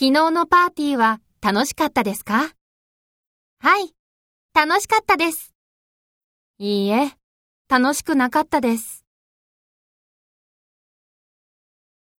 [0.00, 2.54] 昨日のパーティーは楽しかったですか？
[3.58, 3.92] はい、
[4.54, 5.52] 楽しかったです。
[6.56, 7.12] いいえ、
[7.68, 9.04] 楽しくなかったです。